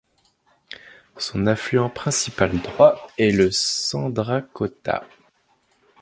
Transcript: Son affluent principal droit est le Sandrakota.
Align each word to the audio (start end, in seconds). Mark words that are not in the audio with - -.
Son 1.17 1.45
affluent 1.45 1.91
principal 1.91 2.59
droit 2.63 3.07
est 3.19 3.29
le 3.29 3.51
Sandrakota. 3.51 5.03